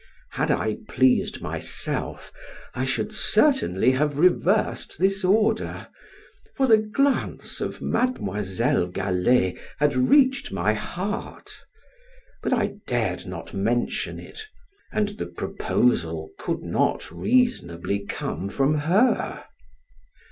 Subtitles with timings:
[0.31, 2.31] Had I pleased myself,
[2.73, 5.89] I should certainly have reversed this order,
[6.55, 11.51] for the glance of Mademoiselle Galley had reached my heart,
[12.41, 14.41] but I dared not mention it,
[14.91, 19.45] and the proposal could not reasonably come from her.